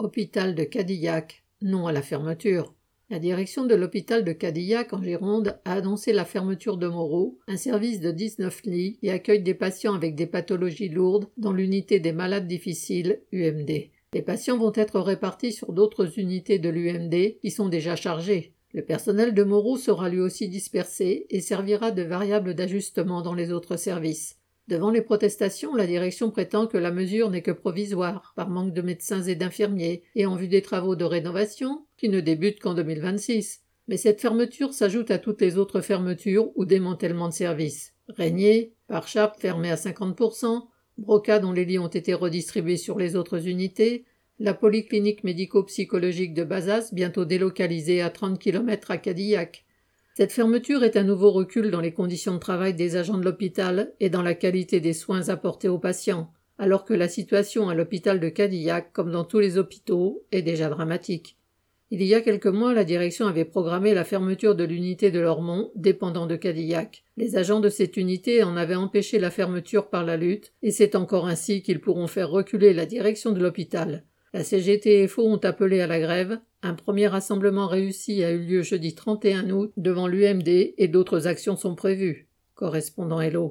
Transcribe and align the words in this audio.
Hôpital 0.00 0.54
de 0.54 0.62
Cadillac, 0.62 1.42
non 1.60 1.88
à 1.88 1.92
la 1.92 2.02
fermeture. 2.02 2.72
La 3.10 3.18
direction 3.18 3.64
de 3.64 3.74
l'hôpital 3.74 4.22
de 4.22 4.30
Cadillac 4.30 4.92
en 4.92 5.02
Gironde 5.02 5.58
a 5.64 5.72
annoncé 5.72 6.12
la 6.12 6.24
fermeture 6.24 6.76
de 6.76 6.86
Moreau, 6.86 7.40
un 7.48 7.56
service 7.56 7.98
de 7.98 8.12
19 8.12 8.62
lits 8.62 8.98
qui 9.00 9.10
accueille 9.10 9.42
des 9.42 9.54
patients 9.54 9.94
avec 9.94 10.14
des 10.14 10.28
pathologies 10.28 10.88
lourdes 10.88 11.26
dans 11.36 11.52
l'unité 11.52 11.98
des 11.98 12.12
malades 12.12 12.46
difficiles, 12.46 13.22
UMD. 13.32 13.90
Les 14.14 14.22
patients 14.22 14.56
vont 14.56 14.72
être 14.76 15.00
répartis 15.00 15.50
sur 15.50 15.72
d'autres 15.72 16.20
unités 16.20 16.60
de 16.60 16.68
l'UMD 16.68 17.40
qui 17.40 17.50
sont 17.50 17.68
déjà 17.68 17.96
chargées. 17.96 18.54
Le 18.72 18.84
personnel 18.84 19.34
de 19.34 19.42
Moreau 19.42 19.76
sera 19.76 20.08
lui 20.08 20.20
aussi 20.20 20.48
dispersé 20.48 21.26
et 21.28 21.40
servira 21.40 21.90
de 21.90 22.02
variable 22.02 22.54
d'ajustement 22.54 23.20
dans 23.20 23.34
les 23.34 23.50
autres 23.50 23.76
services. 23.76 24.37
Devant 24.68 24.90
les 24.90 25.00
protestations, 25.00 25.74
la 25.74 25.86
direction 25.86 26.30
prétend 26.30 26.66
que 26.66 26.76
la 26.76 26.90
mesure 26.90 27.30
n'est 27.30 27.40
que 27.40 27.50
provisoire, 27.50 28.34
par 28.36 28.50
manque 28.50 28.74
de 28.74 28.82
médecins 28.82 29.22
et 29.22 29.34
d'infirmiers, 29.34 30.02
et 30.14 30.26
en 30.26 30.36
vue 30.36 30.46
des 30.46 30.60
travaux 30.60 30.94
de 30.94 31.06
rénovation, 31.06 31.86
qui 31.96 32.10
ne 32.10 32.20
débutent 32.20 32.60
qu'en 32.60 32.74
2026. 32.74 33.62
Mais 33.88 33.96
cette 33.96 34.20
fermeture 34.20 34.74
s'ajoute 34.74 35.10
à 35.10 35.18
toutes 35.18 35.40
les 35.40 35.56
autres 35.56 35.80
fermetures 35.80 36.50
ou 36.54 36.66
démantèlements 36.66 37.28
de 37.28 37.32
services. 37.32 37.94
Régnier, 38.10 38.74
Parchap 38.88 39.40
fermé 39.40 39.70
à 39.70 39.76
50%, 39.76 40.66
Broca 40.98 41.38
dont 41.38 41.52
les 41.52 41.64
lits 41.64 41.78
ont 41.78 41.88
été 41.88 42.12
redistribués 42.12 42.76
sur 42.76 42.98
les 42.98 43.16
autres 43.16 43.48
unités, 43.48 44.04
la 44.38 44.52
polyclinique 44.52 45.24
médico-psychologique 45.24 46.34
de 46.34 46.44
Bazas 46.44 46.90
bientôt 46.92 47.24
délocalisée 47.24 48.02
à 48.02 48.10
30 48.10 48.38
km 48.38 48.90
à 48.90 48.98
Cadillac, 48.98 49.64
cette 50.18 50.32
fermeture 50.32 50.82
est 50.82 50.96
un 50.96 51.04
nouveau 51.04 51.30
recul 51.30 51.70
dans 51.70 51.80
les 51.80 51.92
conditions 51.92 52.34
de 52.34 52.40
travail 52.40 52.74
des 52.74 52.96
agents 52.96 53.18
de 53.18 53.24
l'hôpital 53.24 53.92
et 54.00 54.10
dans 54.10 54.20
la 54.20 54.34
qualité 54.34 54.80
des 54.80 54.92
soins 54.92 55.28
apportés 55.28 55.68
aux 55.68 55.78
patients, 55.78 56.32
alors 56.58 56.84
que 56.84 56.92
la 56.92 57.06
situation 57.06 57.68
à 57.68 57.76
l'hôpital 57.76 58.18
de 58.18 58.28
Cadillac, 58.28 58.92
comme 58.92 59.12
dans 59.12 59.22
tous 59.22 59.38
les 59.38 59.58
hôpitaux, 59.58 60.24
est 60.32 60.42
déjà 60.42 60.70
dramatique. 60.70 61.36
Il 61.92 62.02
y 62.02 62.16
a 62.16 62.20
quelques 62.20 62.48
mois, 62.48 62.74
la 62.74 62.82
direction 62.82 63.28
avait 63.28 63.44
programmé 63.44 63.94
la 63.94 64.02
fermeture 64.02 64.56
de 64.56 64.64
l'unité 64.64 65.12
de 65.12 65.20
Lormont, 65.20 65.70
dépendant 65.76 66.26
de 66.26 66.34
Cadillac. 66.34 67.04
Les 67.16 67.36
agents 67.36 67.60
de 67.60 67.68
cette 67.68 67.96
unité 67.96 68.42
en 68.42 68.56
avaient 68.56 68.74
empêché 68.74 69.20
la 69.20 69.30
fermeture 69.30 69.88
par 69.88 70.04
la 70.04 70.16
lutte, 70.16 70.52
et 70.64 70.72
c'est 70.72 70.96
encore 70.96 71.28
ainsi 71.28 71.62
qu'ils 71.62 71.80
pourront 71.80 72.08
faire 72.08 72.28
reculer 72.28 72.74
la 72.74 72.86
direction 72.86 73.30
de 73.30 73.40
l'hôpital. 73.40 74.02
La 74.34 74.42
CGT 74.42 75.04
et 75.04 75.06
FO 75.06 75.28
ont 75.28 75.44
appelé 75.44 75.80
à 75.80 75.86
la 75.86 76.00
grève. 76.00 76.40
Un 76.62 76.74
premier 76.74 77.06
rassemblement 77.06 77.68
réussi 77.68 78.24
a 78.24 78.32
eu 78.32 78.40
lieu 78.44 78.62
jeudi 78.62 78.96
31 78.96 79.50
août 79.50 79.72
devant 79.76 80.08
l'UMD 80.08 80.48
et 80.48 80.88
d'autres 80.88 81.28
actions 81.28 81.56
sont 81.56 81.76
prévues. 81.76 82.28
Correspondant 82.54 83.20
Hello. 83.20 83.46